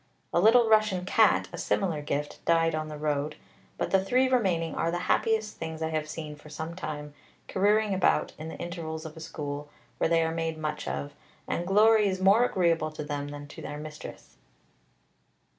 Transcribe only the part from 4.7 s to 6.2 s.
are the happiest things I have